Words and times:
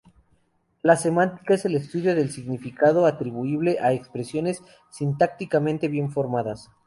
La 0.81 0.95
semántica 0.95 1.53
es 1.53 1.63
el 1.65 1.75
estudio 1.75 2.15
del 2.15 2.31
significado 2.31 3.05
atribuible 3.05 3.77
a 3.79 3.93
expresiones 3.93 4.63
sintácticamente 4.89 5.89
bien 5.89 6.09
formadas. 6.09 6.71